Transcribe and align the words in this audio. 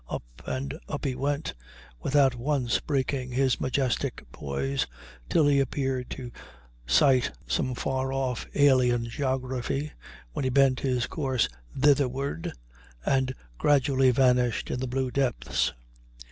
Up 0.09 0.23
and 0.47 0.79
up 0.89 1.05
he 1.05 1.13
went, 1.13 1.53
without 2.01 2.33
once 2.33 2.79
breaking 2.79 3.29
his 3.33 3.61
majestic 3.61 4.25
poise, 4.31 4.87
till 5.29 5.45
he 5.45 5.59
appeared 5.59 6.09
to 6.09 6.31
sight 6.87 7.29
some 7.45 7.75
far 7.75 8.11
off 8.11 8.47
alien 8.55 9.07
geography, 9.07 9.91
when 10.33 10.43
he 10.43 10.49
bent 10.49 10.79
his 10.79 11.05
course 11.05 11.47
thitherward 11.79 12.51
and 13.05 13.35
gradually 13.59 14.09
vanished 14.09 14.71
in 14.71 14.79
the 14.79 14.87
blue 14.87 15.11
depths. 15.11 15.71